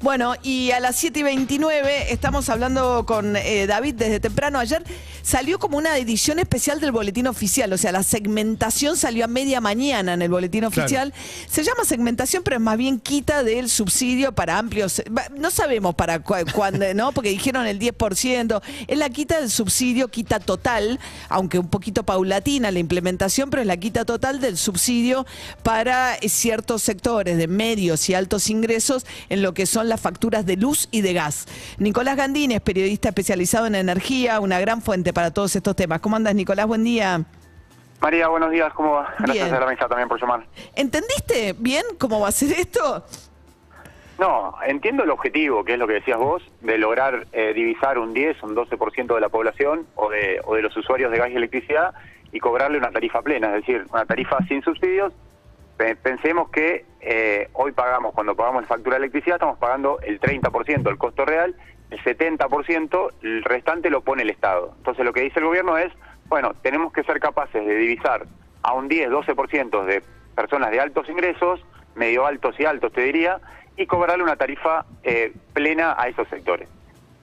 Bueno, 0.00 0.34
y 0.44 0.70
a 0.70 0.78
las 0.78 0.94
7 0.94 1.18
y 1.18 1.22
29 1.24 2.12
estamos 2.12 2.48
hablando 2.48 3.04
con 3.04 3.34
eh, 3.34 3.66
David 3.66 3.96
desde 3.96 4.20
temprano. 4.20 4.60
Ayer 4.60 4.84
salió 5.22 5.58
como 5.58 5.76
una 5.76 5.98
edición 5.98 6.38
especial 6.38 6.80
del 6.80 6.92
boletín 6.92 7.26
oficial, 7.26 7.72
o 7.72 7.78
sea, 7.78 7.90
la 7.90 8.04
segmentación 8.04 8.96
salió 8.96 9.24
a 9.24 9.28
media 9.28 9.60
mañana 9.60 10.14
en 10.14 10.22
el 10.22 10.30
boletín 10.30 10.64
oficial. 10.64 11.12
Se 11.48 11.64
llama 11.64 11.84
segmentación, 11.84 12.44
pero 12.44 12.56
es 12.56 12.62
más 12.62 12.78
bien 12.78 13.00
quita 13.00 13.42
del 13.42 13.68
subsidio 13.68 14.32
para 14.32 14.58
amplios. 14.58 15.02
No 15.36 15.50
sabemos 15.50 15.96
para 15.96 16.20
cuándo, 16.20 16.94
¿no? 16.94 17.10
Porque 17.10 17.30
dijeron 17.30 17.66
el 17.66 17.80
10%. 17.80 18.62
Es 18.86 18.98
la 18.98 19.10
quita 19.10 19.40
del 19.40 19.50
subsidio, 19.50 20.08
quita 20.08 20.38
total, 20.38 21.00
aunque 21.28 21.58
un 21.58 21.68
poquito 21.68 22.04
paulatina 22.04 22.70
la 22.70 22.78
implementación, 22.78 23.50
pero 23.50 23.62
es 23.62 23.66
la 23.66 23.76
quita 23.76 24.04
total 24.04 24.40
del 24.40 24.56
subsidio 24.56 25.26
para 25.64 26.14
eh, 26.14 26.28
ciertos 26.28 26.82
sectores 26.84 27.36
de 27.36 27.48
medios 27.48 28.08
y 28.08 28.14
altos 28.14 28.48
ingresos 28.48 29.04
en 29.28 29.42
lo 29.42 29.54
que 29.54 29.66
son 29.66 29.87
las 29.88 30.00
facturas 30.00 30.46
de 30.46 30.56
luz 30.56 30.88
y 30.90 31.00
de 31.00 31.12
gas. 31.12 31.46
Nicolás 31.78 32.16
Gandini 32.16 32.54
es 32.54 32.60
periodista 32.60 33.08
especializado 33.08 33.66
en 33.66 33.74
energía, 33.74 34.40
una 34.40 34.60
gran 34.60 34.82
fuente 34.82 35.12
para 35.12 35.32
todos 35.32 35.54
estos 35.56 35.74
temas. 35.74 36.00
¿Cómo 36.00 36.16
andas, 36.16 36.34
Nicolás? 36.34 36.66
Buen 36.66 36.84
día. 36.84 37.24
María, 38.00 38.28
buenos 38.28 38.50
días, 38.50 38.72
¿cómo 38.74 38.92
va? 38.92 39.14
Gracias 39.18 39.46
Bien. 39.46 39.54
a 39.54 39.60
la 39.60 39.66
mesa 39.66 39.88
también 39.88 40.08
por 40.08 40.20
llamar. 40.20 40.44
¿Entendiste 40.76 41.54
bien 41.58 41.84
cómo 41.98 42.20
va 42.20 42.28
a 42.28 42.32
ser 42.32 42.52
esto? 42.52 43.04
No, 44.18 44.54
entiendo 44.66 45.04
el 45.04 45.10
objetivo, 45.10 45.64
que 45.64 45.74
es 45.74 45.78
lo 45.78 45.86
que 45.86 45.94
decías 45.94 46.18
vos, 46.18 46.42
de 46.60 46.76
lograr 46.76 47.26
eh, 47.32 47.52
divisar 47.54 47.98
un 47.98 48.14
10, 48.14 48.42
un 48.42 48.56
12% 48.56 49.14
de 49.14 49.20
la 49.20 49.28
población 49.28 49.86
o 49.94 50.10
de, 50.10 50.40
o 50.44 50.56
de 50.56 50.62
los 50.62 50.76
usuarios 50.76 51.12
de 51.12 51.18
gas 51.18 51.30
y 51.30 51.36
electricidad 51.36 51.94
y 52.32 52.40
cobrarle 52.40 52.78
una 52.78 52.90
tarifa 52.90 53.22
plena, 53.22 53.48
es 53.48 53.66
decir, 53.66 53.86
una 53.92 54.04
tarifa 54.06 54.38
sin 54.48 54.62
subsidios. 54.62 55.12
Pe- 55.78 55.96
Pensemos 55.96 56.50
que 56.50 56.84
eh, 57.00 57.48
hoy 57.54 57.72
pagamos, 57.72 58.12
cuando 58.12 58.34
pagamos 58.36 58.62
la 58.62 58.68
factura 58.68 58.96
de 58.96 59.04
electricidad, 59.04 59.36
estamos 59.36 59.58
pagando 59.58 59.98
el 60.02 60.20
30% 60.20 60.90
el 60.90 60.98
costo 60.98 61.24
real, 61.24 61.56
el 61.90 61.98
70%, 62.02 63.12
el 63.22 63.42
restante 63.44 63.88
lo 63.88 64.02
pone 64.02 64.22
el 64.22 64.30
Estado. 64.30 64.74
Entonces 64.76 65.04
lo 65.04 65.12
que 65.14 65.22
dice 65.22 65.38
el 65.38 65.46
gobierno 65.46 65.78
es, 65.78 65.90
bueno, 66.28 66.52
tenemos 66.62 66.92
que 66.92 67.04
ser 67.04 67.18
capaces 67.20 67.64
de 67.64 67.74
divisar 67.76 68.26
a 68.62 68.74
un 68.74 68.88
10, 68.88 69.08
12% 69.10 69.84
de 69.84 70.02
personas 70.34 70.70
de 70.70 70.80
altos 70.80 71.08
ingresos, 71.08 71.64
medio 71.94 72.26
altos 72.26 72.58
y 72.60 72.64
altos 72.66 72.92
te 72.92 73.00
diría, 73.02 73.40
y 73.76 73.86
cobrarle 73.86 74.22
una 74.24 74.36
tarifa 74.36 74.84
eh, 75.04 75.32
plena 75.54 75.94
a 75.98 76.08
esos 76.08 76.28
sectores. 76.28 76.68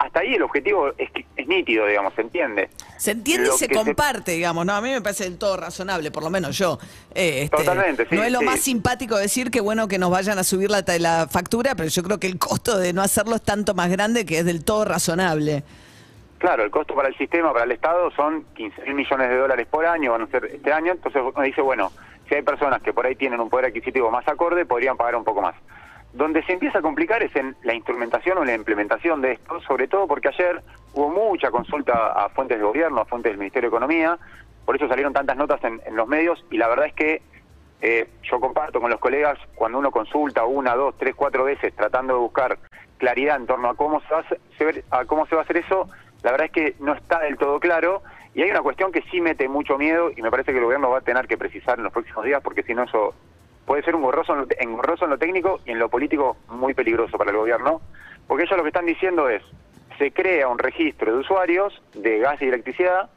Hasta 0.06 0.20
ahí 0.20 0.36
el 0.36 0.44
objetivo 0.44 0.94
es, 1.00 1.48
nítido, 1.48 1.88
digamos, 1.88 2.14
se 2.14 2.22
entiende. 2.22 2.70
Se 2.98 3.10
entiende 3.10 3.48
Lo 3.48 3.56
y 3.56 3.58
se 3.58 3.70
comparte, 3.70 4.34
digamos, 4.34 4.64
¿no? 4.64 4.74
A 4.74 4.82
mí 4.82 4.92
me 4.92 5.02
parece 5.02 5.24
del 5.24 5.40
todo 5.40 5.58
razonable, 5.58 6.12
por 6.12 6.22
lo 6.22 6.30
menos 6.30 6.56
yo. 6.56 6.78
Eh, 7.16 7.44
este, 7.44 7.58
Totalmente, 7.58 8.06
sí, 8.08 8.16
No 8.16 8.24
es 8.24 8.32
lo 8.32 8.40
sí. 8.40 8.46
más 8.46 8.60
simpático 8.60 9.18
decir 9.18 9.50
que 9.50 9.62
bueno 9.62 9.88
que 9.88 9.98
nos 9.98 10.12
vayan 10.12 10.38
a 10.38 10.44
subir 10.44 10.70
la, 10.70 10.84
la 11.00 11.28
factura, 11.28 11.74
pero 11.74 11.90
yo 11.90 12.04
creo 12.04 12.20
que 12.20 12.28
el 12.28 12.38
costo 12.38 12.78
de 12.78 12.94
no 12.94 13.02
hacerlo 13.02 13.36
es 13.36 13.42
tanto 13.42 13.74
más 13.74 13.90
grande 13.90 14.26
que 14.28 14.38
es 14.38 14.46
del 14.46 14.64
todo 14.64 14.86
razonable. 14.86 15.64
Claro, 16.38 16.64
el 16.64 16.70
costo 16.70 16.94
para 16.94 17.08
el 17.08 17.18
sistema, 17.18 17.52
para 17.52 17.66
el 17.66 17.72
Estado, 17.72 18.12
son 18.12 18.46
15 18.54 18.84
mil 18.84 18.94
millones 18.94 19.30
de 19.30 19.38
dólares 19.38 19.68
por 19.68 19.88
año, 19.88 20.12
van 20.12 20.22
a 20.22 20.28
ser 20.28 20.46
este 20.46 20.72
año. 20.72 20.92
Entonces 20.92 21.20
uno 21.24 21.44
dice, 21.44 21.62
bueno, 21.62 21.92
si 22.30 22.36
hay 22.36 22.44
personas 22.44 22.84
que 22.84 22.94
por 22.94 23.08
ahí 23.08 23.16
tienen 23.16 23.40
un 23.40 23.50
poder 23.50 23.66
adquisitivo 23.66 24.12
más 24.12 24.28
acorde, 24.28 24.68
podrían 24.68 24.98
pagar 24.98 25.16
un 25.16 25.24
poco 25.24 25.42
más. 25.42 25.56
Donde 26.16 26.44
se 26.44 26.54
empieza 26.54 26.80
a 26.80 26.82
complicar 26.82 27.22
es 27.24 27.36
en 27.36 27.56
la 27.64 27.74
instrumentación 27.74 28.38
o 28.38 28.46
la 28.46 28.56
implementación 28.56 29.22
de 29.22 29.34
esto, 29.34 29.60
sobre 29.62 29.88
todo 29.88 30.08
porque 30.08 30.30
ayer 30.30 30.62
hubo 30.94 31.10
mucha 31.10 31.52
consulta 31.52 32.14
a 32.14 32.30
fuentes 32.30 32.58
de 32.58 32.64
gobierno, 32.64 33.02
a 33.02 33.06
fuentes 33.06 33.32
del 33.32 33.38
Ministerio 33.38 33.70
de 33.70 33.76
Economía, 33.76 34.18
por 34.66 34.78
eso 34.78 34.88
salieron 34.88 35.12
tantas 35.12 35.36
notas 35.36 35.62
en, 35.64 35.82
en 35.86 35.96
los 35.96 36.08
medios 36.08 36.44
y 36.50 36.58
la 36.58 36.70
verdad 36.70 36.88
es 36.88 36.94
que 36.94 37.22
eh, 37.82 38.08
yo 38.24 38.40
comparto 38.40 38.80
con 38.80 38.90
los 38.90 39.00
colegas 39.00 39.38
cuando 39.54 39.78
uno 39.78 39.92
consulta 39.92 40.46
una, 40.46 40.74
dos, 40.76 40.96
tres, 40.98 41.14
cuatro 41.16 41.44
veces 41.44 41.76
tratando 41.76 42.14
de 42.14 42.20
buscar 42.20 42.58
claridad 42.98 43.36
en 43.36 43.46
torno 43.46 43.70
a 43.70 43.76
cómo 43.76 44.02
se 44.02 44.16
hacer, 44.16 44.86
a 44.92 45.06
cómo 45.06 45.28
se 45.28 45.36
va 45.36 45.42
a 45.42 45.44
hacer 45.44 45.58
eso, 45.58 45.90
la 46.24 46.32
verdad 46.32 46.46
es 46.46 46.52
que 46.52 46.76
no 46.80 46.94
está 46.94 47.20
del 47.20 47.38
todo 47.38 47.60
claro 47.60 48.02
y 48.34 48.42
hay 48.42 48.50
una 48.50 48.62
cuestión 48.62 48.92
que 48.92 49.04
sí 49.12 49.22
mete 49.22 49.48
mucho 49.48 49.78
miedo 49.78 50.10
y 50.16 50.22
me 50.22 50.32
parece 50.32 50.52
que 50.52 50.58
el 50.60 50.64
gobierno 50.64 50.90
va 50.90 51.00
a 51.00 51.02
tener 51.02 51.28
que 51.28 51.38
precisar 51.38 51.78
en 51.78 51.84
los 51.84 51.94
próximos 51.94 52.24
días 52.26 52.42
porque 52.42 52.64
si 52.64 52.74
no 52.74 52.84
eso 52.84 53.14
puede 53.66 53.84
ser 53.84 53.96
un 53.96 54.02
gorroso 54.02 54.34
en 54.34 54.40
lo, 54.40 54.48
engorroso 54.60 55.06
en 55.06 55.12
lo 55.12 55.18
técnico 55.18 55.60
y 55.66 55.72
en 55.72 55.80
lo 55.80 55.90
político 55.90 56.38
muy 56.50 56.74
peligroso 56.74 57.18
para 57.18 57.32
el 57.32 57.38
gobierno, 57.38 57.82
porque 58.28 58.44
ellos 58.44 58.58
lo 58.58 58.64
que 58.64 58.70
están 58.70 58.86
diciendo 58.86 59.30
es, 59.30 59.44
se 59.98 60.12
crea 60.12 60.48
un 60.48 60.60
registro 60.60 61.14
de 61.14 61.20
usuarios 61.20 61.82
de 61.94 62.20
gas 62.20 62.42
y 62.42 62.46
electricidad 62.46 63.10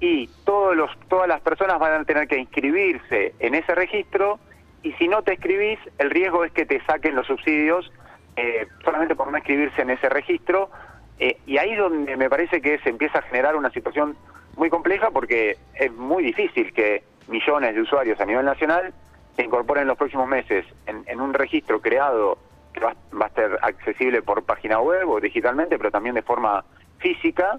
y 0.00 0.28
todos 0.44 0.76
los, 0.76 0.90
todas 1.08 1.28
las 1.28 1.40
personas 1.40 1.78
van 1.78 2.00
a 2.00 2.04
tener 2.04 2.28
que 2.28 2.38
inscribirse 2.38 3.34
en 3.38 3.54
ese 3.54 3.74
registro 3.74 4.38
y 4.82 4.92
si 4.92 5.08
no 5.08 5.22
te 5.22 5.34
escribís, 5.34 5.78
el 5.98 6.10
riesgo 6.10 6.44
es 6.44 6.52
que 6.52 6.66
te 6.66 6.84
saquen 6.84 7.14
los 7.14 7.26
subsidios 7.26 7.90
eh, 8.36 8.66
solamente 8.84 9.14
por 9.14 9.30
no 9.30 9.38
inscribirse 9.38 9.82
en 9.82 9.90
ese 9.90 10.08
registro. 10.08 10.70
eh, 11.18 11.38
y 11.46 11.56
ahí 11.56 11.74
donde 11.74 12.16
me 12.16 12.28
parece 12.28 12.60
que 12.60 12.78
se 12.80 12.90
empieza 12.90 13.20
a 13.20 13.22
generar 13.22 13.56
una 13.56 13.70
situación 13.70 14.16
muy 14.56 14.68
compleja 14.68 15.10
porque 15.10 15.56
es 15.74 15.92
muy 15.92 16.22
difícil 16.22 16.72
que 16.72 17.02
millones 17.28 17.74
de 17.74 17.80
usuarios 17.80 18.20
a 18.20 18.26
nivel 18.26 18.44
nacional 18.44 18.92
se 19.36 19.42
incorporen 19.44 19.82
en 19.82 19.88
los 19.88 19.98
próximos 19.98 20.26
meses 20.28 20.64
en, 20.86 21.04
en 21.06 21.20
un 21.20 21.34
registro 21.34 21.80
creado 21.80 22.38
que 22.72 22.80
va, 22.80 22.94
va 23.18 23.26
a 23.26 23.30
ser 23.30 23.58
accesible 23.62 24.22
por 24.22 24.42
página 24.44 24.80
web 24.80 25.08
o 25.08 25.20
digitalmente, 25.20 25.76
pero 25.78 25.90
también 25.90 26.14
de 26.14 26.22
forma 26.22 26.64
física. 26.98 27.58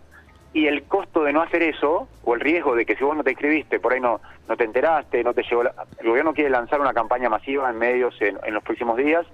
Y 0.54 0.66
el 0.68 0.84
costo 0.84 1.24
de 1.24 1.34
no 1.34 1.42
hacer 1.42 1.62
eso, 1.62 2.08
o 2.24 2.34
el 2.34 2.40
riesgo 2.40 2.74
de 2.76 2.86
que 2.86 2.96
si 2.96 3.04
vos 3.04 3.16
no 3.16 3.24
te 3.24 3.32
inscribiste, 3.32 3.80
por 3.80 3.94
ahí 3.94 4.00
no, 4.00 4.22
no 4.48 4.58
te 4.58 4.64
enteraste, 4.64 5.24
no 5.24 5.34
te 5.34 5.44
llegó... 5.44 5.64
la- 5.64 5.74
el 6.00 6.08
gobierno 6.08 6.34
quiere 6.34 6.50
lanzar 6.50 6.80
una 6.82 6.94
campaña 6.94 7.30
masiva 7.30 7.70
en 7.70 7.78
medios 7.78 8.20
en, 8.22 8.40
en 8.44 8.54
los 8.54 8.64
próximos 8.64 8.98
días, 8.98 9.26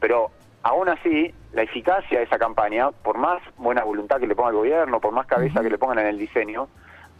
pero 0.00 0.30
aún 0.62 0.88
así, 0.88 1.32
la 1.52 1.62
eficacia 1.62 2.18
de 2.18 2.24
esa 2.24 2.38
campaña, 2.38 2.90
por 2.90 3.16
más 3.16 3.40
buena 3.56 3.84
voluntad 3.84 4.18
que 4.20 4.26
le 4.26 4.34
ponga 4.34 4.50
el 4.50 4.56
gobierno, 4.56 5.00
por 5.00 5.12
más 5.12 5.26
cabeza 5.26 5.62
que 5.62 5.70
le 5.70 5.78
pongan 5.78 6.00
en 6.00 6.06
el 6.08 6.18
diseño, 6.18 6.68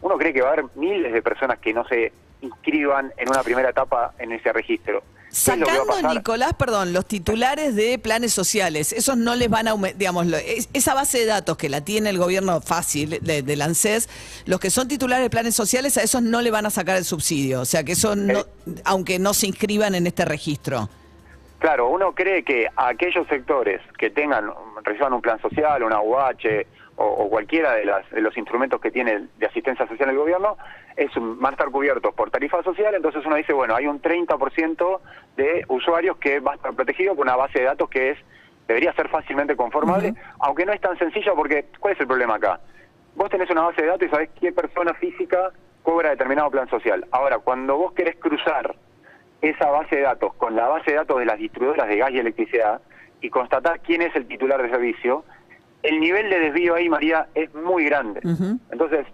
uno 0.01 0.17
cree 0.17 0.33
que 0.33 0.41
va 0.41 0.49
a 0.49 0.53
haber 0.53 0.65
miles 0.75 1.11
de 1.13 1.21
personas 1.23 1.57
que 1.57 1.73
no 1.73 1.83
se 1.85 2.11
inscriban 2.41 3.11
en 3.17 3.29
una 3.29 3.43
primera 3.43 3.69
etapa 3.69 4.13
en 4.19 4.31
ese 4.31 4.51
registro. 4.53 5.03
¿Qué 5.29 5.51
es 5.51 5.57
lo 5.59 5.65
que 5.65 5.71
va 5.71 5.83
a 5.83 5.85
Sacando? 5.97 6.13
Nicolás, 6.13 6.53
perdón, 6.53 6.93
los 6.93 7.05
titulares 7.05 7.75
de 7.75 7.99
planes 7.99 8.33
sociales, 8.33 8.93
esos 8.93 9.17
no 9.17 9.35
les 9.35 9.49
van 9.49 9.67
a 9.67 9.71
aumentar, 9.71 9.97
digamos, 9.99 10.25
es- 10.31 10.69
esa 10.73 10.93
base 10.93 11.19
de 11.19 11.25
datos 11.25 11.57
que 11.57 11.67
la 11.69 11.81
tiene 11.81 12.09
el 12.09 12.17
gobierno 12.17 12.61
fácil 12.61 13.19
de, 13.21 13.41
del 13.41 13.61
ANSES, 13.61 14.07
los 14.45 14.59
que 14.59 14.69
son 14.69 14.87
titulares 14.87 15.23
de 15.25 15.29
planes 15.29 15.53
sociales, 15.53 15.97
a 15.97 16.01
esos 16.03 16.21
no 16.21 16.41
le 16.41 16.49
van 16.49 16.65
a 16.65 16.69
sacar 16.69 16.95
el 16.95 17.03
subsidio, 17.03 17.61
o 17.61 17.65
sea 17.65 17.83
que 17.83 17.91
eso 17.91 18.15
no, 18.15 18.39
Eh. 18.39 18.45
aunque 18.85 19.19
no 19.19 19.33
se 19.33 19.47
inscriban 19.47 19.95
en 19.95 20.07
este 20.07 20.23
registro. 20.25 20.89
Claro, 21.59 21.89
uno 21.89 22.13
cree 22.13 22.43
que 22.43 22.67
a 22.75 22.87
aquellos 22.89 23.27
sectores 23.27 23.81
que 23.97 24.09
tengan, 24.09 24.49
reciban 24.83 25.11
un 25.13 25.21
plan 25.21 25.41
social, 25.41 25.83
una 25.83 25.99
UH 25.99 26.65
o, 26.97 27.05
o 27.05 27.29
cualquiera 27.29 27.73
de, 27.73 27.85
las, 27.85 28.09
de 28.11 28.21
los 28.21 28.35
instrumentos 28.37 28.81
que 28.81 28.91
tiene 28.91 29.27
de 29.37 29.45
asistencia 29.45 29.87
social 29.87 30.09
el 30.09 30.17
gobierno, 30.17 30.57
es 30.95 31.15
un- 31.15 31.39
van 31.39 31.51
a 31.51 31.55
estar 31.55 31.69
cubiertos 31.69 32.13
por 32.13 32.29
tarifa 32.31 32.61
social, 32.63 32.93
entonces 32.95 33.25
uno 33.25 33.35
dice, 33.35 33.53
bueno, 33.53 33.75
hay 33.75 33.87
un 33.87 34.01
30% 34.01 34.99
de 35.35 35.63
usuarios 35.69 36.17
que 36.17 36.39
va 36.39 36.53
a 36.53 36.55
estar 36.55 36.73
protegido 36.73 37.15
por 37.15 37.25
una 37.25 37.35
base 37.35 37.59
de 37.59 37.65
datos 37.65 37.89
que 37.89 38.09
es 38.11 38.17
debería 38.67 38.91
ser 38.93 39.07
fácilmente 39.07 39.55
conformable, 39.55 40.13
aunque 40.39 40.65
no 40.65 40.73
es 40.73 40.81
tan 40.81 40.97
sencillo 40.97 41.33
porque, 41.35 41.67
¿cuál 41.79 41.93
es 41.93 41.99
el 42.01 42.07
problema 42.07 42.35
acá? 42.35 42.59
Vos 43.15 43.29
tenés 43.29 43.49
una 43.49 43.61
base 43.61 43.81
de 43.81 43.87
datos 43.87 44.05
y 44.07 44.11
sabés 44.11 44.29
qué 44.39 44.51
persona 44.51 44.93
física 44.95 45.51
cobra 45.83 46.09
determinado 46.09 46.51
plan 46.51 46.67
social. 46.69 47.05
Ahora, 47.11 47.39
cuando 47.39 47.77
vos 47.77 47.93
querés 47.93 48.17
cruzar 48.17 48.75
esa 49.41 49.69
base 49.69 49.95
de 49.95 50.01
datos 50.01 50.33
con 50.33 50.55
la 50.55 50.67
base 50.67 50.91
de 50.91 50.97
datos 50.97 51.17
de 51.19 51.25
las 51.25 51.37
distribuidoras 51.37 51.87
de 51.87 51.95
gas 51.97 52.11
y 52.11 52.19
electricidad 52.19 52.81
y 53.21 53.29
constatar 53.29 53.79
quién 53.79 54.01
es 54.01 54.13
el 54.17 54.27
titular 54.27 54.61
de 54.61 54.69
servicio, 54.69 55.23
el 55.83 55.99
nivel 55.99 56.29
de 56.29 56.39
desvío 56.39 56.75
ahí, 56.75 56.89
María, 56.89 57.27
es 57.35 57.53
muy 57.53 57.85
grande. 57.85 58.21
Entonces, 58.71 59.05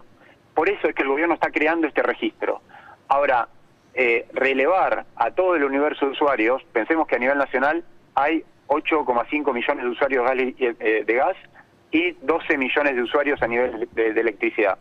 por 0.54 0.68
eso 0.68 0.88
es 0.88 0.94
que 0.94 1.02
el 1.02 1.08
gobierno 1.08 1.34
está 1.34 1.50
creando 1.50 1.86
este 1.86 2.02
registro. 2.02 2.60
Ahora, 3.08 3.48
eh, 3.94 4.26
relevar 4.32 5.04
a 5.16 5.30
todo 5.30 5.54
el 5.56 5.64
universo 5.64 6.06
de 6.06 6.12
usuarios, 6.12 6.62
pensemos 6.72 7.06
que 7.06 7.16
a 7.16 7.18
nivel 7.18 7.38
nacional 7.38 7.84
hay 8.14 8.44
8,5 8.68 9.52
millones 9.52 9.84
de 9.84 9.90
usuarios 9.90 10.24
de 10.24 10.34
gas 10.34 10.54
y- 10.58 10.64
eh, 10.80 11.04
de 11.06 11.14
gas 11.14 11.36
y 11.90 12.12
12 12.22 12.56
millones 12.58 12.96
de 12.96 13.02
usuarios 13.02 13.40
a 13.42 13.46
nivel 13.46 13.88
de, 13.92 14.12
de 14.12 14.20
electricidad. 14.20 14.78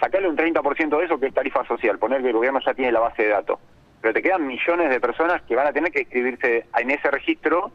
Sacarle 0.00 0.28
un 0.28 0.36
30% 0.36 0.96
de 0.98 1.04
eso 1.04 1.18
que 1.18 1.26
es 1.26 1.34
tarifa 1.34 1.64
social, 1.66 1.98
poner 1.98 2.22
que 2.22 2.28
el 2.28 2.34
gobierno 2.34 2.60
ya 2.64 2.72
tiene 2.72 2.92
la 2.92 3.00
base 3.00 3.24
de 3.24 3.28
datos. 3.30 3.58
Pero 4.00 4.14
te 4.14 4.22
quedan 4.22 4.46
millones 4.46 4.90
de 4.90 5.00
personas 5.00 5.42
que 5.42 5.56
van 5.56 5.66
a 5.66 5.72
tener 5.72 5.90
que 5.90 6.00
inscribirse 6.02 6.66
en 6.78 6.90
ese 6.90 7.10
registro 7.10 7.72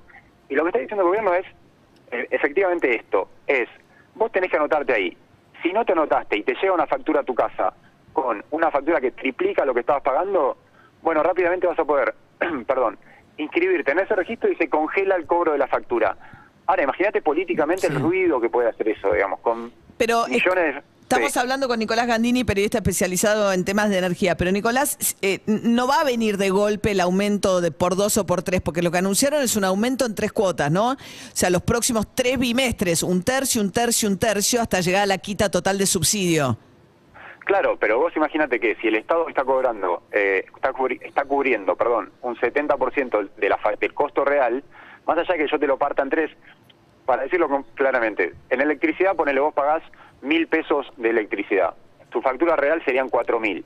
y 0.47 0.55
lo 0.55 0.63
que 0.63 0.69
está 0.69 0.79
diciendo 0.79 1.01
el 1.03 1.07
gobierno 1.09 1.33
es 1.33 1.45
eh, 1.45 1.51
efectivamente 2.31 2.95
esto, 2.95 3.29
es 3.47 3.67
vos 4.15 4.31
tenés 4.31 4.49
que 4.51 4.57
anotarte 4.57 4.93
ahí. 4.93 5.17
Si 5.61 5.71
no 5.71 5.85
te 5.85 5.93
anotaste 5.93 6.37
y 6.37 6.43
te 6.43 6.53
llega 6.55 6.73
una 6.73 6.87
factura 6.87 7.21
a 7.21 7.23
tu 7.23 7.33
casa 7.33 7.73
con 8.11 8.43
una 8.51 8.69
factura 8.69 8.99
que 9.01 9.11
triplica 9.11 9.65
lo 9.65 9.73
que 9.73 9.79
estabas 9.79 10.03
pagando, 10.03 10.57
bueno, 11.01 11.23
rápidamente 11.23 11.67
vas 11.67 11.79
a 11.79 11.85
poder, 11.85 12.13
perdón, 12.67 12.97
inscribirte 13.37 13.91
en 13.91 13.99
ese 13.99 14.15
registro 14.15 14.51
y 14.51 14.55
se 14.55 14.69
congela 14.69 15.15
el 15.15 15.25
cobro 15.25 15.53
de 15.53 15.57
la 15.57 15.67
factura. 15.67 16.15
Ahora, 16.65 16.83
imagínate 16.83 17.21
políticamente 17.21 17.87
el 17.87 17.99
ruido 17.99 18.39
que 18.39 18.49
puede 18.49 18.69
hacer 18.69 18.87
eso, 18.89 19.11
digamos, 19.11 19.39
con 19.39 19.71
Pero 19.97 20.23
es- 20.25 20.29
millones... 20.31 20.83
Estamos 21.13 21.33
Sí. 21.33 21.39
hablando 21.39 21.67
con 21.67 21.79
Nicolás 21.79 22.07
Gandini, 22.07 22.43
periodista 22.43 22.79
especializado 22.79 23.51
en 23.53 23.63
temas 23.65 23.89
de 23.89 23.97
energía. 23.99 24.35
Pero 24.35 24.51
Nicolás, 24.51 24.97
eh, 25.21 25.39
no 25.45 25.87
va 25.87 26.01
a 26.01 26.03
venir 26.03 26.37
de 26.37 26.49
golpe 26.49 26.91
el 26.91 26.99
aumento 26.99 27.61
de 27.61 27.71
por 27.71 27.95
dos 27.95 28.17
o 28.17 28.25
por 28.25 28.41
tres, 28.43 28.61
porque 28.61 28.81
lo 28.81 28.91
que 28.91 28.97
anunciaron 28.97 29.41
es 29.41 29.55
un 29.55 29.63
aumento 29.63 30.05
en 30.05 30.15
tres 30.15 30.31
cuotas, 30.31 30.71
¿no? 30.71 30.91
O 30.91 30.97
sea, 31.33 31.49
los 31.49 31.61
próximos 31.61 32.07
tres 32.15 32.37
bimestres, 32.39 33.03
un 33.03 33.23
tercio, 33.23 33.61
un 33.61 33.71
tercio, 33.71 34.09
un 34.09 34.17
tercio, 34.17 34.61
hasta 34.61 34.81
llegar 34.81 35.03
a 35.03 35.05
la 35.05 35.17
quita 35.17 35.49
total 35.49 35.77
de 35.77 35.85
subsidio. 35.85 36.57
Claro, 37.45 37.77
pero 37.77 37.99
vos 37.99 38.13
imagínate 38.15 38.59
que 38.59 38.75
si 38.81 38.87
el 38.87 38.95
Estado 38.95 39.27
está 39.27 39.43
cobrando, 39.43 40.03
eh, 40.13 40.45
está, 40.55 40.71
cubri- 40.71 40.99
está 41.03 41.25
cubriendo, 41.25 41.75
perdón, 41.75 42.11
un 42.21 42.35
70% 42.37 43.19
de 43.37 43.49
la 43.49 43.57
fa- 43.57 43.73
del 43.79 43.93
costo 43.93 44.23
real, 44.23 44.63
más 45.05 45.17
allá 45.17 45.35
que 45.35 45.47
yo 45.51 45.59
te 45.59 45.67
lo 45.67 45.77
parta 45.77 46.03
en 46.03 46.09
tres, 46.09 46.31
para 47.05 47.23
decirlo 47.23 47.65
claramente, 47.75 48.33
en 48.49 48.61
electricidad, 48.61 49.15
ponele, 49.15 49.39
vos 49.39 49.53
pagás 49.53 49.83
mil 50.21 50.47
pesos 50.47 50.87
de 50.97 51.09
electricidad. 51.09 51.73
Tu 52.09 52.21
factura 52.21 52.55
real 52.55 52.81
serían 52.85 53.09
cuatro 53.09 53.39
mil. 53.39 53.65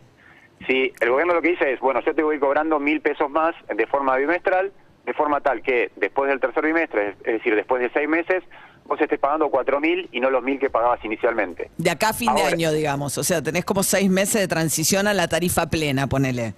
Si 0.65 0.91
el 0.99 1.09
gobierno 1.11 1.33
lo 1.35 1.41
que 1.41 1.49
dice 1.49 1.71
es, 1.73 1.79
bueno, 1.79 1.99
yo 2.01 2.15
te 2.15 2.23
voy 2.23 2.39
cobrando 2.39 2.79
mil 2.79 3.01
pesos 3.01 3.29
más 3.29 3.53
de 3.67 3.85
forma 3.85 4.15
bimestral, 4.17 4.71
de 5.05 5.13
forma 5.13 5.39
tal 5.41 5.61
que 5.61 5.91
después 5.95 6.29
del 6.29 6.39
tercer 6.39 6.65
bimestre, 6.65 7.09
es 7.23 7.33
decir, 7.33 7.55
después 7.55 7.81
de 7.81 7.89
seis 7.91 8.09
meses, 8.09 8.43
vos 8.85 8.99
estés 8.99 9.19
pagando 9.19 9.49
cuatro 9.49 9.79
mil 9.79 10.09
y 10.11 10.19
no 10.19 10.29
los 10.31 10.41
mil 10.43 10.59
que 10.59 10.69
pagabas 10.69 11.03
inicialmente. 11.05 11.69
De 11.77 11.91
acá 11.91 12.09
a 12.09 12.13
fin 12.13 12.33
de 12.33 12.41
año, 12.41 12.71
digamos. 12.71 13.17
O 13.17 13.23
sea, 13.23 13.41
tenés 13.41 13.65
como 13.65 13.83
seis 13.83 14.09
meses 14.09 14.41
de 14.41 14.47
transición 14.47 15.07
a 15.07 15.13
la 15.13 15.27
tarifa 15.27 15.67
plena, 15.69 16.07
ponele. 16.07 16.53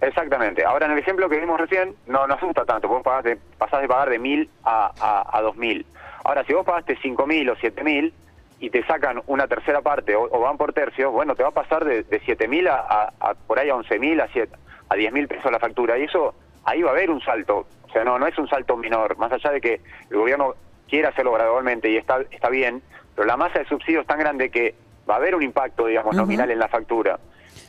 Exactamente. 0.00 0.64
Ahora, 0.64 0.86
en 0.86 0.92
el 0.92 0.98
ejemplo 0.98 1.28
que 1.28 1.38
vimos 1.38 1.58
recién, 1.60 1.94
no 2.06 2.26
nos 2.26 2.36
asusta 2.38 2.64
tanto. 2.64 2.88
Vos 2.88 3.02
pagás 3.02 3.24
de- 3.24 3.38
pasás 3.58 3.80
de 3.80 3.88
pagar 3.88 4.10
de 4.10 4.20
1.000 4.20 4.48
a, 4.64 4.92
a, 5.00 5.38
a 5.38 5.42
2.000. 5.42 5.84
Ahora, 6.24 6.44
si 6.44 6.52
vos 6.52 6.64
pagaste 6.64 6.96
5.000 6.98 7.50
o 7.50 7.56
7.000 7.56 8.12
y 8.60 8.70
te 8.70 8.84
sacan 8.86 9.22
una 9.26 9.46
tercera 9.46 9.82
parte 9.82 10.16
o, 10.16 10.28
o 10.30 10.40
van 10.40 10.56
por 10.56 10.72
tercios, 10.72 11.12
bueno, 11.12 11.34
te 11.34 11.42
va 11.42 11.50
a 11.50 11.52
pasar 11.52 11.84
de, 11.84 12.02
de 12.02 12.20
7.000 12.22 12.68
a, 12.68 12.76
a, 12.76 13.12
a 13.30 13.34
por 13.34 13.58
ahí 13.58 13.68
a 13.68 13.74
11.000, 13.74 14.22
a, 14.22 14.28
7 14.32 14.56
a 14.88 14.96
10.000 14.96 15.28
pesos 15.28 15.52
la 15.52 15.58
factura. 15.58 15.98
Y 15.98 16.04
eso, 16.04 16.34
ahí 16.64 16.82
va 16.82 16.90
a 16.90 16.92
haber 16.92 17.10
un 17.10 17.20
salto. 17.20 17.66
O 17.82 17.92
sea, 17.92 18.04
no, 18.04 18.18
no 18.18 18.26
es 18.26 18.36
un 18.38 18.48
salto 18.48 18.76
menor. 18.76 19.16
Más 19.18 19.32
allá 19.32 19.50
de 19.50 19.60
que 19.60 19.80
el 20.10 20.16
gobierno 20.16 20.54
quiera 20.88 21.10
hacerlo 21.10 21.32
gradualmente 21.32 21.90
y 21.90 21.96
está, 21.96 22.20
está 22.30 22.48
bien, 22.48 22.82
pero 23.14 23.26
la 23.26 23.36
masa 23.36 23.58
de 23.58 23.66
subsidios 23.66 24.02
es 24.02 24.06
tan 24.06 24.18
grande 24.18 24.50
que 24.50 24.74
va 25.08 25.14
a 25.14 25.16
haber 25.18 25.34
un 25.34 25.42
impacto, 25.42 25.86
digamos, 25.86 26.14
nominal 26.16 26.50
en 26.50 26.58
la 26.58 26.68
factura. 26.68 27.18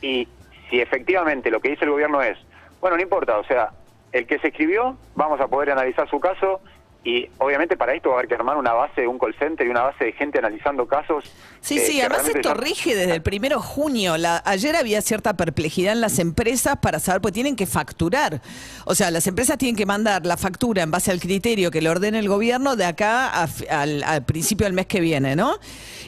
Y 0.00 0.28
si 0.70 0.80
efectivamente 0.80 1.50
lo 1.50 1.60
que 1.60 1.70
dice 1.70 1.84
el 1.84 1.90
gobierno 1.90 2.22
es, 2.22 2.38
bueno, 2.80 2.96
no 2.96 3.02
importa, 3.02 3.38
o 3.38 3.44
sea, 3.44 3.70
el 4.12 4.26
que 4.26 4.38
se 4.38 4.48
escribió, 4.48 4.96
vamos 5.14 5.40
a 5.40 5.48
poder 5.48 5.70
analizar 5.70 6.08
su 6.08 6.20
caso 6.20 6.60
y 7.08 7.28
obviamente 7.38 7.76
para 7.76 7.94
esto 7.94 8.08
va 8.08 8.16
a 8.16 8.18
haber 8.18 8.28
que 8.28 8.34
armar 8.34 8.56
una 8.56 8.72
base, 8.72 9.06
un 9.06 9.16
call 9.18 9.34
center 9.38 9.64
y 9.66 9.70
una 9.70 9.82
base 9.82 10.06
de 10.06 10.12
gente 10.12 10.38
analizando 10.40 10.86
casos. 10.86 11.24
Sí, 11.60 11.78
eh, 11.78 11.84
sí, 11.86 12.00
además 12.00 12.28
esto 12.28 12.52
rige 12.54 12.94
desde 12.96 13.14
el 13.14 13.22
primero 13.22 13.58
de 13.58 13.62
junio. 13.62 14.16
La- 14.16 14.42
ayer 14.44 14.74
había 14.74 15.00
cierta 15.02 15.34
perplejidad 15.36 15.92
en 15.92 16.00
las 16.00 16.18
empresas 16.18 16.76
para 16.82 16.98
saber, 16.98 17.20
pues 17.20 17.32
tienen 17.32 17.54
que 17.54 17.66
facturar. 17.66 18.40
O 18.86 18.94
sea, 18.96 19.10
las 19.12 19.26
empresas 19.28 19.56
tienen 19.56 19.76
que 19.76 19.86
mandar 19.86 20.26
la 20.26 20.36
factura 20.36 20.82
en 20.82 20.90
base 20.90 21.10
al 21.12 21.20
criterio 21.20 21.70
que 21.70 21.80
le 21.80 21.88
ordene 21.90 22.18
el 22.18 22.28
gobierno 22.28 22.74
de 22.76 22.84
acá 22.84 23.28
a 23.42 23.48
al, 23.70 24.02
al 24.02 24.24
principio 24.24 24.64
del 24.66 24.72
mes 24.72 24.86
que 24.86 25.00
viene, 25.00 25.36
¿no? 25.36 25.54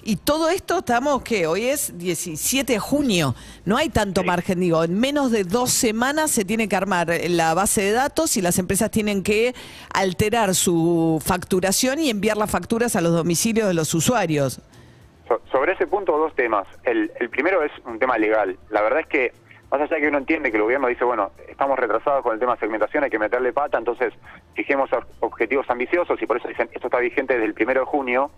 Y 0.03 0.17
todo 0.17 0.49
esto 0.49 0.79
estamos, 0.79 1.23
que 1.23 1.47
Hoy 1.47 1.67
es 1.67 1.97
17 1.99 2.73
de 2.73 2.79
junio. 2.79 3.35
No 3.65 3.77
hay 3.77 3.89
tanto 3.91 4.23
Sí. 4.23 4.27
margen, 4.27 4.61
digo. 4.61 4.83
En 4.83 4.99
menos 4.99 5.31
de 5.31 5.45
dos 5.45 5.71
semanas 5.71 6.31
se 6.31 6.45
tiene 6.45 6.67
que 6.69 6.77
armar 6.77 7.13
la 7.29 7.55
base 7.55 7.83
de 7.83 7.93
datos 7.93 8.37
y 8.37 8.41
las 8.43 8.59
empresas 8.59 8.91
tienen 8.91 9.23
que 9.23 9.55
alterar 9.93 10.55
su 10.55 10.88
facturación 11.25 11.99
y 11.99 12.11
enviar 12.11 12.37
las 12.37 12.51
facturas 12.51 12.97
a 12.97 13.01
los 13.01 13.13
domicilios 13.13 13.69
de 13.69 13.75
los 13.75 13.93
usuarios. 13.95 14.61
So- 15.27 15.41
sobre 15.53 15.73
ese 15.73 15.87
punto, 15.87 16.17
dos 16.17 16.35
temas. 16.35 16.67
El, 16.85 17.11
el 17.21 17.29
primero 17.31 17.63
es 17.63 17.73
un 17.85 17.99
tema 17.99 18.17
legal. 18.19 18.57
La 18.71 18.81
verdad 18.83 19.01
es 19.01 19.07
que, 19.07 19.33
más 19.71 19.81
allá 19.81 19.97
de 19.97 20.03
que 20.03 20.09
uno 20.09 20.19
entiende 20.19 20.51
que 20.51 20.57
el 20.57 20.63
gobierno 20.63 20.89
dice, 20.89 21.05
bueno, 21.05 21.33
estamos 21.49 21.79
retrasados 21.79 22.23
con 22.23 22.33
el 22.33 22.41
tema 22.41 22.55
de 22.55 22.61
segmentación, 22.61 23.05
hay 23.05 23.11
que 23.11 23.19
meterle 23.19 23.53
pata, 23.53 23.77
entonces 23.79 24.15
fijemos 24.55 24.89
ob- 24.91 25.05
objetivos 25.21 25.67
ambiciosos 25.69 26.21
y 26.23 26.27
por 26.27 26.39
eso 26.39 26.49
dicen, 26.49 26.69
esto 26.73 26.87
está 26.87 26.99
vigente 26.99 27.35
desde 27.35 27.47
el 27.47 27.55
primero 27.55 27.81
de 27.81 27.87
junio. 27.87 28.31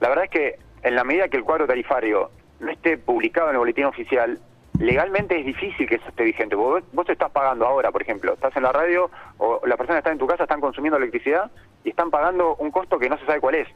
La 0.00 0.08
verdad 0.08 0.24
es 0.24 0.30
que, 0.30 0.58
en 0.82 0.94
la 0.94 1.04
medida 1.04 1.28
que 1.28 1.38
el 1.38 1.44
cuadro 1.44 1.66
tarifario 1.66 2.30
no 2.60 2.70
esté 2.70 2.98
publicado 2.98 3.48
en 3.48 3.54
el 3.54 3.58
boletín 3.60 3.86
oficial, 3.86 4.38
legalmente 4.78 5.38
es 5.38 5.46
difícil 5.46 5.88
que 5.88 5.96
eso 5.96 6.08
esté 6.08 6.24
vigente. 6.24 6.56
Vos, 6.56 6.82
vos 6.92 7.08
estás 7.08 7.30
pagando 7.30 7.66
ahora, 7.66 7.90
por 7.92 8.02
ejemplo, 8.02 8.34
estás 8.34 8.56
en 8.56 8.64
la 8.64 8.72
radio 8.72 9.10
o 9.38 9.60
la 9.66 9.76
persona 9.76 9.98
está 9.98 10.12
en 10.12 10.18
tu 10.18 10.26
casa, 10.26 10.44
están 10.44 10.60
consumiendo 10.60 10.96
electricidad 10.98 11.50
y 11.84 11.90
están 11.90 12.10
pagando 12.10 12.56
un 12.56 12.70
costo 12.70 12.98
que 12.98 13.08
no 13.08 13.18
se 13.18 13.26
sabe 13.26 13.40
cuál 13.40 13.56
es. 13.56 13.68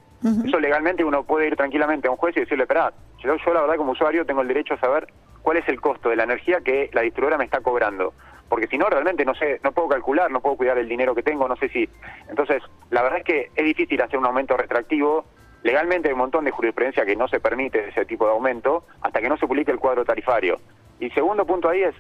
Eso 0.45 0.59
legalmente 0.59 1.05
uno 1.05 1.23
puede 1.23 1.47
ir 1.47 1.57
tranquilamente 1.57 2.09
a 2.09 2.11
un 2.11 2.17
juez 2.17 2.37
y 2.37 2.41
decirle, 2.41 2.65
espera, 2.65 2.93
yo, 3.19 3.37
yo 3.37 3.55
la 3.55 3.61
verdad 3.61 3.77
como 3.77 3.93
usuario 3.93 4.27
tengo 4.27 4.43
el 4.43 4.49
derecho 4.49 4.75
a 4.75 4.81
saber 4.81 5.07
cuál 5.43 5.59
es 5.59 5.69
el 5.69 5.81
costo 5.81 6.09
de 6.09 6.17
la 6.17 6.25
energía 6.25 6.61
que 6.61 6.91
la 6.93 7.03
distribuidora 7.03 7.39
me 7.39 7.45
está 7.45 7.61
cobrando. 7.61 8.13
Porque 8.49 8.67
si 8.67 8.79
no, 8.79 8.87
realmente 8.87 9.25
no 9.25 9.35
sé, 9.35 9.61
no 9.63 9.73
puedo 9.73 9.89
calcular, 9.89 10.31
no 10.31 10.41
puedo 10.41 10.57
cuidar 10.57 10.79
el 10.79 10.89
dinero 10.89 11.15
que 11.15 11.23
tengo, 11.23 11.47
no 11.49 11.57
sé 11.57 11.69
si... 11.69 11.89
Entonces, 12.29 12.63
la 12.91 13.03
verdad 13.03 13.19
es 13.19 13.25
que 13.25 13.51
es 13.55 13.65
difícil 13.65 14.01
hacer 14.01 14.19
un 14.19 14.27
aumento 14.27 14.57
retractivo. 14.57 15.27
Legalmente 15.63 16.09
hay 16.09 16.15
un 16.15 16.21
montón 16.21 16.45
de 16.45 16.51
jurisprudencia 16.51 17.05
que 17.05 17.15
no 17.15 17.29
se 17.29 17.41
permite 17.41 17.89
ese 17.89 18.07
tipo 18.07 18.25
de 18.25 18.33
aumento 18.33 18.85
hasta 19.03 19.21
que 19.21 19.29
no 19.29 19.37
se 19.37 19.47
publique 19.47 19.71
el 19.71 19.79
cuadro 19.79 20.05
tarifario. 20.05 20.59
Y 21.01 21.11
segundo 21.11 21.45
punto 21.47 21.69
ahí 21.69 21.83
es, 21.83 21.95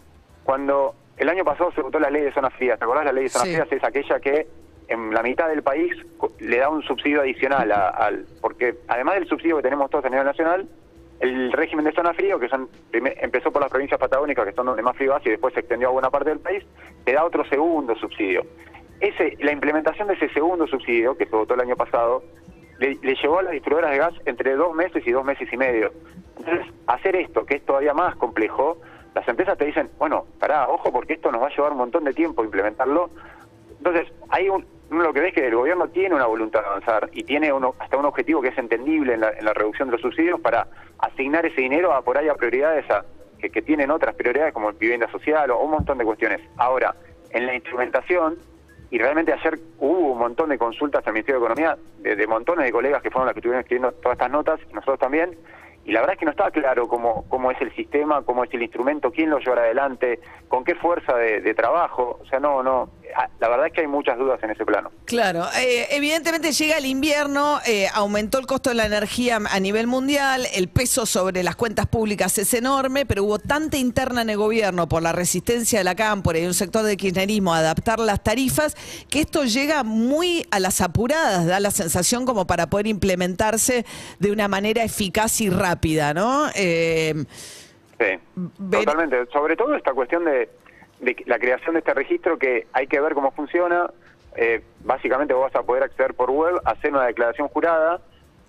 cuando 0.45 0.95
el 1.17 1.29
año 1.29 1.45
pasado 1.45 1.73
se 1.73 1.83
votó 1.83 1.99
la 2.00 2.11
ley 2.11 2.23
de 2.23 2.33
zonas 2.33 2.53
frías, 2.55 2.79
¿te 2.79 2.85
acordás? 2.85 3.05
La 3.05 3.12
ley 3.12 3.25
de 3.25 3.31
zonas 3.31 3.49
Sí. 3.49 3.55
frías 3.55 3.73
es 3.73 3.85
aquella 3.85 4.21
que 4.21 4.47
en 4.89 5.12
la 5.12 5.23
mitad 5.23 5.49
del 5.49 5.62
país 5.62 5.93
le 6.41 6.59
da 6.59 6.71
un 6.71 6.83
subsidio 6.83 7.21
adicional 7.21 7.71
a- 7.73 7.89
al... 7.91 8.25
Porque 8.41 8.77
además 8.89 9.17
del 9.17 9.29
subsidio 9.29 9.56
que 9.56 9.62
tenemos 9.62 9.91
todos 9.91 10.05
a 10.06 10.09
nivel 10.09 10.25
nacional, 10.25 10.67
el 11.21 11.53
régimen 11.53 11.85
de 11.85 11.93
zona 11.93 12.15
frío, 12.15 12.39
que 12.39 12.49
son 12.49 12.69
empezó 12.93 13.50
por 13.53 13.61
las 13.61 13.71
provincias 13.71 13.99
patagónicas, 14.00 14.47
que 14.47 14.53
son 14.53 14.67
donde 14.67 14.83
más 14.83 14.97
frío 14.97 15.15
hace, 15.15 15.29
y 15.29 15.33
después 15.33 15.53
se 15.53 15.61
extendió 15.61 15.89
a 15.89 15.93
buena 15.93 16.11
parte 16.11 16.31
del 16.31 16.39
país, 16.41 16.65
te 17.05 17.12
da 17.12 17.25
otro 17.25 17.45
segundo 17.47 17.95
subsidio. 17.97 18.47
Ese, 19.00 19.37
la 19.41 19.53
implementación 19.53 20.09
de 20.09 20.15
ese 20.15 20.29
segundo 20.31 20.67
subsidio, 20.67 21.17
que 21.17 21.27
se 21.27 21.37
votó 21.37 21.55
el 21.55 21.61
año 21.61 21.77
pasado, 21.77 22.23
le, 22.78 22.96
le 23.02 23.14
llevó 23.14 23.38
a 23.38 23.42
las 23.42 23.52
distribuidoras 23.52 23.90
de 23.90 23.98
gas 23.98 24.14
entre 24.26 24.54
dos 24.54 24.75
meses 24.75 25.06
y 25.06 25.10
dos 25.12 25.25
meses 25.25 25.48
y 25.52 25.56
medio. 25.56 25.92
Entonces, 26.38 26.66
hacer 26.86 27.16
esto, 27.16 27.44
que 27.44 27.56
es 27.56 27.64
todavía 27.64 27.94
más 27.94 28.16
complejo, 28.16 28.78
las 29.14 29.26
empresas 29.26 29.58
te 29.58 29.64
dicen, 29.64 29.90
bueno, 29.98 30.26
pará, 30.38 30.69
ojo, 30.69 30.92
porque 30.92 31.14
esto 31.14 31.32
nos 31.32 31.42
va 31.42 31.48
a 31.48 31.50
llevar 31.50 31.72
un 31.72 31.78
montón 31.78 32.04
de 32.04 32.12
tiempo 32.12 32.44
implementarlo. 32.44 33.10
Entonces, 33.78 34.06
hay 34.28 34.48
un, 34.48 34.64
lo 34.90 35.12
que 35.12 35.20
ves 35.20 35.34
que 35.34 35.46
el 35.46 35.54
gobierno 35.54 35.88
tiene 35.88 36.14
una 36.14 36.26
voluntad 36.26 36.60
de 36.60 36.66
avanzar 36.66 37.10
y 37.12 37.25
tiene 37.25 37.52
uno, 37.52 37.75
hasta 37.78 37.96
un 37.96 38.04
objetivo 38.04 38.40
que 38.40 38.48
es 38.48 38.58
entendible 38.58 39.14
en 39.14 39.20
la, 39.20 39.30
en 39.30 39.44
la 39.44 39.52
reducción 39.52 39.88
de 39.88 39.92
los 39.92 40.00
subsidios 40.00 40.40
para 40.40 40.69
asignar 40.98 41.46
ese 41.46 41.60
dinero 41.60 41.92
a 41.92 42.02
por 42.02 42.16
ahí 42.16 42.28
a 42.28 42.34
prioridades 42.34 42.88
a, 42.90 43.04
que, 43.38 43.50
que 43.50 43.62
tienen 43.62 43.90
otras 43.90 44.14
prioridades 44.14 44.52
como 44.54 44.72
vivienda 44.72 45.10
social 45.10 45.50
o 45.50 45.60
un 45.60 45.72
montón 45.72 45.98
de 45.98 46.04
cuestiones. 46.04 46.40
Ahora, 46.56 46.94
en 47.30 47.46
la 47.46 47.54
instrumentación, 47.54 48.38
y 48.90 48.99
realmente 48.99 49.32
ayer 49.32 49.59
hubo 49.78 50.12
un 50.12 50.18
montón 50.18 50.49
de 50.49 50.59
consultas 50.59 51.07
al 51.07 51.12
Ministerio 51.12 51.40
de 51.40 51.47
Economía 51.47 51.78
de, 51.99 52.16
de 52.16 52.26
montones 52.26 52.64
de 52.64 52.73
colegas 52.73 53.02
que 53.02 53.11
fueron 53.11 53.26
las 53.26 53.35
que 53.35 53.40
estuvieron 53.40 53.61
escribiendo 53.61 53.92
todas 53.92 54.16
estas 54.16 54.30
notas, 54.30 54.61
nosotros 54.73 54.99
también, 54.99 55.37
y 55.85 55.92
la 55.92 56.00
verdad 56.00 56.14
es 56.14 56.18
que 56.18 56.25
no 56.26 56.33
estaba 56.33 56.50
claro 56.50 56.87
cómo, 56.87 57.25
cómo 57.28 57.50
es 57.50 57.61
el 57.61 57.75
sistema, 57.75 58.23
cómo 58.23 58.45
es 58.45 58.52
el 58.52 58.62
instrumento, 58.62 59.11
quién 59.11 59.30
lo 59.30 59.38
llevará 59.38 59.62
adelante, 59.62 60.21
con 60.49 60.64
qué 60.64 60.75
fuerza 60.75 61.16
de, 61.16 61.40
de 61.40 61.54
trabajo, 61.54 62.18
o 62.23 62.26
sea, 62.26 62.40
no, 62.40 62.62
no, 62.62 62.90
la 63.41 63.49
verdad 63.49 63.67
es 63.67 63.73
que 63.73 63.81
hay 63.83 63.87
muchas 63.87 64.19
dudas 64.19 64.43
en 64.43 64.50
ese 64.50 64.65
plano. 64.65 64.91
Claro, 65.05 65.45
eh, 65.59 65.87
evidentemente 65.91 66.53
llega 66.53 66.79
el 66.79 66.87
invierno, 66.87 67.61
eh, 67.67 67.87
aumentó 67.93 68.38
el 68.38 68.47
costo 68.47 68.71
de 68.71 68.77
la 68.77 68.87
energía 68.87 69.38
a 69.50 69.61
nivel 69.61 69.87
mundial, 69.87 70.47
el 70.55 70.69
peso 70.69 71.07
sobre 71.07 71.43
las 71.43 71.57
cuentas 71.57 71.87
públicas 71.87 72.37
es 72.38 72.53
enorme, 72.55 73.07
pero 73.07 73.25
hubo 73.25 73.38
tanta 73.38 73.77
interna 73.77 74.23
en 74.23 74.31
el 74.31 74.37
gobierno 74.37 74.88
por 74.88 75.03
la 75.03 75.12
resistencia 75.12 75.79
de 75.79 75.85
la 75.85 75.95
cámpora 75.95 76.38
y 76.38 76.47
un 76.47 76.55
sector 76.55 76.83
del 76.85 76.97
kirchnerismo 76.97 77.55
a 77.55 77.59
adaptar 77.59 77.99
las 78.00 78.23
tarifas, 78.23 78.77
que 79.09 79.21
esto 79.21 79.45
llega 79.45 79.83
muy 79.83 80.47
a 80.50 80.61
las 80.61 80.81
apuradas, 80.81 81.47
da 81.47 81.61
la 81.61 81.71
sensación 81.71 82.27
como 82.27 82.47
para 82.47 82.69
poder 82.69 82.87
implementarse 82.87 83.85
de 84.19 84.33
una 84.33 84.49
manera 84.49 84.83
eficaz 84.83 85.41
y 85.41 85.50
rápida, 85.50 86.15
¿no? 86.15 86.49
Eh, 86.55 87.25
Sí, 87.99 88.45
totalmente. 88.71 89.27
Sobre 89.33 89.57
todo 89.57 89.75
esta 89.75 89.93
cuestión 89.93 90.25
de, 90.25 90.49
de 91.00 91.17
la 91.26 91.38
creación 91.38 91.75
de 91.75 91.81
este 91.81 91.95
registro 91.95 92.38
que 92.38 92.67
hay 92.73 92.87
que 92.87 93.00
ver 93.00 93.14
cómo 93.14 93.31
funciona. 93.33 93.90
Eh, 94.37 94.62
básicamente 94.85 95.35
vos 95.35 95.45
vas 95.45 95.57
a 95.57 95.67
poder 95.67 95.83
acceder 95.83 96.14
por 96.14 96.31
web, 96.31 96.61
hacer 96.64 96.93
una 96.93 97.07
declaración 97.07 97.49
jurada. 97.49 98.00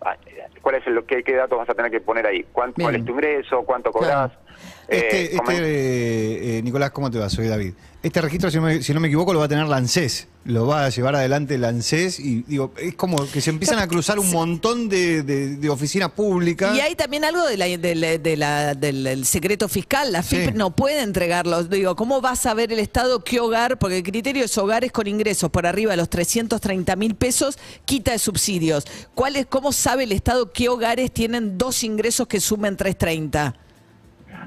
Ah, 0.02 0.16
¿Cuál 0.62 0.76
es 0.76 0.88
el, 0.88 1.04
qué, 1.06 1.24
qué 1.24 1.36
datos 1.36 1.58
vas 1.58 1.70
a 1.70 1.74
tener 1.74 1.92
que 1.92 2.00
poner 2.00 2.26
ahí? 2.26 2.46
¿Cuánto, 2.52 2.82
¿Cuál 2.82 2.96
es 2.96 3.06
tu 3.06 3.12
ingreso? 3.14 3.64
¿Cuánto 3.64 3.92
cobras? 3.92 4.32
Claro. 4.32 4.49
Este, 4.88 5.26
Eh, 5.26 5.30
este, 5.36 5.54
eh, 5.58 6.58
eh, 6.58 6.62
Nicolás, 6.64 6.92
¿cómo 6.92 7.12
te 7.12 7.20
va? 7.20 7.30
Soy 7.30 7.48
David. 7.48 7.74
Este 8.02 8.22
registro, 8.22 8.50
si 8.50 8.58
no, 8.58 8.64
me, 8.64 8.82
si 8.82 8.94
no 8.94 9.00
me 9.02 9.08
equivoco, 9.10 9.34
lo 9.34 9.40
va 9.40 9.46
a 9.46 9.50
tener 9.50 9.68
la 9.68 9.76
ANSES. 9.78 10.28
Lo 10.46 10.66
va 10.66 10.86
a 10.86 10.90
llevar 10.90 11.16
adelante 11.16 11.58
la 11.58 11.68
ANSES 11.68 12.20
y 12.20 12.44
digo, 12.48 12.72
es 12.78 12.96
como 12.96 13.18
que 13.30 13.42
se 13.42 13.50
empiezan 13.50 13.78
a 13.78 13.88
cruzar 13.88 14.18
un 14.18 14.32
montón 14.32 14.88
de, 14.90 15.22
de- 15.22 15.58
de 15.58 15.70
oficinas 15.70 16.12
públicas. 16.12 16.76
Y 16.76 16.80
hay 16.80 16.96
también 16.96 17.26
algo 17.26 17.46
de 17.46 17.58
la- 17.58 17.66
de 17.68 17.96
la- 17.96 18.18
de 18.18 18.38
la- 18.38 18.74
del, 18.74 19.04
del 19.04 19.26
secreto 19.26 19.68
fiscal. 19.68 20.12
La 20.14 20.24
FIP 20.24 20.46
Sí. 20.46 20.52
no 20.56 20.74
puede 20.76 21.02
entregarlo. 21.02 21.62
Digo, 21.66 21.96
¿cómo 21.98 22.22
va 22.22 22.32
a 22.32 22.36
saber 22.38 22.72
el 22.72 22.80
Estado 22.80 23.22
qué 23.24 23.42
hogar? 23.42 23.78
Porque 23.78 23.98
el 23.98 24.04
criterio 24.04 24.46
es 24.46 24.58
hogares 24.58 24.92
con 24.94 25.06
ingresos 25.06 25.52
por 25.52 25.68
arriba 25.68 25.92
de 25.92 25.98
los 25.98 26.10
330 26.10 26.96
mil 26.96 27.16
pesos, 27.16 27.60
quita 27.86 28.14
de 28.14 28.18
subsidios. 28.20 28.86
¿Cuál 29.14 29.36
es, 29.36 29.46
¿Cómo 29.46 29.72
sabe 29.74 30.06
el 30.06 30.14
Estado 30.14 30.52
qué 30.54 30.70
hogares 30.70 31.12
tienen 31.12 31.58
dos 31.58 31.84
ingresos 31.84 32.28
que 32.28 32.40
sumen 32.40 32.76
330? 32.78 33.56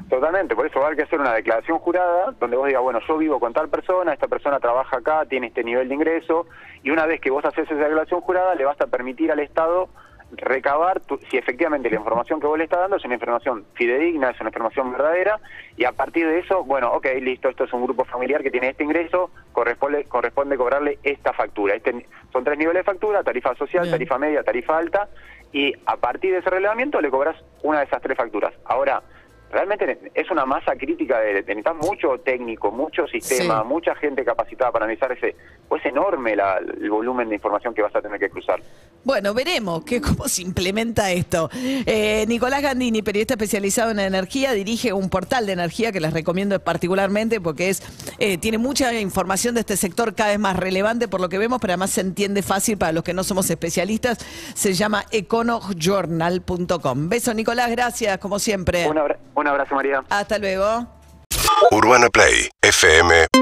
Totalmente, 0.09 0.55
por 0.55 0.67
eso 0.67 0.79
va 0.79 0.85
a 0.85 0.89
haber 0.89 0.99
que 0.99 1.05
hacer 1.05 1.21
una 1.21 1.33
declaración 1.35 1.79
jurada 1.79 2.33
donde 2.39 2.57
vos 2.57 2.67
digas, 2.67 2.83
bueno, 2.83 3.01
yo 3.09 3.17
vivo 3.19 3.41
con 3.41 3.53
tal 3.53 3.69
persona, 3.69 4.13
esta 4.13 4.29
persona 4.29 4.61
trabaja 4.61 4.99
acá, 4.99 5.25
tiene 5.27 5.47
este 5.47 5.65
nivel 5.65 5.89
de 5.89 5.95
ingreso, 5.95 6.47
y 6.83 6.91
una 6.91 7.07
vez 7.07 7.21
que 7.21 7.31
vos 7.31 7.45
haces 7.45 7.65
esa 7.65 7.75
declaración 7.75 8.21
jurada, 8.21 8.55
le 8.55 8.65
vas 8.65 8.81
a 8.81 8.87
permitir 8.89 9.33
al 9.33 9.41
Estado 9.41 9.89
recabar 10.35 11.01
tu- 11.01 11.19
si 11.31 11.37
efectivamente 11.37 11.91
la 11.91 11.97
información 11.97 12.41
que 12.41 12.47
vos 12.47 12.57
le 12.57 12.65
estás 12.65 12.81
dando 12.81 12.97
es 12.97 13.05
una 13.05 13.15
información 13.15 13.67
fidedigna, 13.75 14.31
es 14.31 14.41
una 14.41 14.49
información 14.49 14.91
verdadera, 14.93 15.39
y 15.77 15.85
a 15.85 15.93
partir 15.93 16.27
de 16.27 16.39
eso, 16.39 16.65
bueno, 16.65 16.91
ok, 16.93 17.07
listo, 17.21 17.49
esto 17.51 17.65
es 17.65 17.73
un 17.73 17.85
grupo 17.85 18.05
familiar 18.05 18.43
que 18.43 18.51
tiene 18.51 18.71
este 18.71 18.83
ingreso, 18.85 19.31
corresponde, 19.53 20.05
corresponde 20.05 20.57
cobrarle 20.57 20.99
esta 21.03 21.33
factura. 21.35 21.75
Este, 21.75 22.07
son 22.33 22.45
tres 22.45 22.57
niveles 22.59 22.81
de 22.81 22.85
factura, 22.85 23.23
tarifa 23.23 23.55
social, 23.57 23.83
Bien. 23.85 23.93
tarifa 23.93 24.19
media, 24.19 24.43
tarifa 24.43 24.79
alta, 24.79 25.09
y 25.53 25.75
a 25.85 25.97
partir 25.99 26.33
de 26.33 26.39
ese 26.39 26.49
relevamiento 26.49 26.99
le 27.03 27.11
cobras 27.11 27.37
una 27.63 27.81
de 27.81 27.85
esas 27.85 28.01
tres 28.01 28.17
facturas. 28.17 28.55
Ahora, 28.65 29.03
realmente 29.53 29.99
es 30.15 30.31
una 30.31 30.45
masa 30.47 30.75
crítica 30.77 31.21
de, 31.21 31.35
de 31.43 31.55
necesitas 31.55 31.77
mucho 31.77 32.19
técnico, 32.25 32.71
mucho 32.73 33.07
sistema, 33.07 33.61
Sí. 33.63 33.69
mucha 33.69 33.95
gente 33.95 34.25
capacitada 34.25 34.73
para 34.73 34.87
analizar 34.87 35.13
ese, 35.13 35.37
pues 35.69 35.85
enorme 35.87 36.35
la- 36.35 36.59
el 36.59 36.91
volumen 36.91 37.29
de 37.29 37.35
información 37.37 37.75
que 37.75 37.83
vas 37.83 37.95
a 37.95 38.01
tener 38.03 38.19
que 38.19 38.31
cruzar. 38.31 38.61
Bueno, 39.05 39.35
veremos 39.35 39.85
que, 39.85 40.01
cómo 40.01 40.29
se 40.29 40.43
implementa 40.43 41.11
esto. 41.11 41.51
Eh, 41.55 42.25
Nicolás 42.29 42.63
Gandini, 42.63 43.03
periodista 43.03 43.35
especializado 43.35 43.91
en 43.91 43.99
energía, 43.99 44.53
dirige 44.53 44.93
un 44.93 45.11
portal 45.11 45.45
de 45.47 45.53
energía 45.53 45.91
que 45.93 46.01
les 46.01 46.13
recomiendo 46.13 46.59
particularmente 46.61 47.41
porque 47.41 47.69
es 47.69 47.83
eh, 48.19 48.39
tiene 48.39 48.59
mucha 48.59 48.93
información 48.95 49.55
de 49.55 49.61
este 49.61 49.77
sector 49.77 50.15
cada 50.15 50.31
vez 50.31 50.39
más 50.39 50.57
relevante 50.57 51.09
por 51.09 51.21
lo 51.21 51.29
que 51.29 51.39
vemos, 51.39 51.59
pero 51.61 51.73
además 51.73 51.91
se 51.91 52.01
entiende 52.01 52.43
fácil 52.43 52.79
para 52.79 52.93
los 52.93 53.03
que 53.03 53.13
no 53.13 53.25
somos 53.25 53.51
especialistas. 53.51 54.19
Se 54.55 54.73
llama 54.73 55.05
econojournal.com. 55.11 57.09
Beso, 57.09 57.35
Nicolás, 57.35 57.71
gracias, 57.71 58.19
como 58.19 58.39
siempre. 58.39 58.87
Un, 59.35 59.42
un 59.43 59.49
abrazo, 59.49 59.75
María. 59.75 60.05
Hasta 60.09 60.39
luego. 60.39 60.87
UrbanaPlay, 61.73 62.49
fm.com 62.63 63.33